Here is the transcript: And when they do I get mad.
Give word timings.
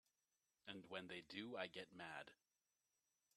And 0.67 0.83
when 0.89 1.05
they 1.09 1.21
do 1.29 1.55
I 1.55 1.67
get 1.67 1.93
mad. 1.93 2.31